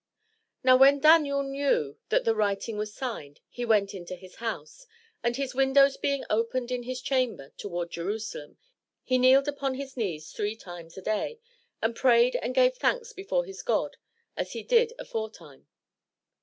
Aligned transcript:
Now 0.63 0.77
when 0.77 0.99
Daniel 0.99 1.43
knew 1.43 1.95
that 2.09 2.25
the 2.25 2.33
writing 2.33 2.75
was 2.75 2.91
signed, 2.91 3.39
he 3.47 3.63
went 3.65 3.93
into 3.93 4.15
his 4.15 4.37
house; 4.37 4.87
and 5.21 5.35
his 5.35 5.53
windows 5.53 5.95
being 5.95 6.23
opened 6.27 6.71
in 6.71 6.81
his 6.81 7.03
chamber 7.03 7.51
to 7.57 7.69
ward 7.69 7.91
Jerusalem, 7.91 8.57
he 9.03 9.19
kneeled 9.19 9.47
upon 9.47 9.75
his 9.75 9.95
knees 9.95 10.31
three 10.31 10.55
times 10.55 10.97
a 10.97 11.03
day, 11.03 11.39
and 11.83 11.95
prayed 11.95 12.35
and 12.37 12.55
gave 12.55 12.73
thanks 12.77 13.13
before 13.13 13.45
his 13.45 13.61
God 13.61 13.97
as 14.35 14.53
he 14.53 14.63
did 14.63 14.91
aforetime. 14.97 15.67